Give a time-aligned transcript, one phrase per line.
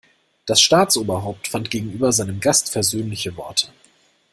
[0.47, 3.67] Das Staatsoberhaupt fand gegenüber seinem Gast versöhnliche Worte.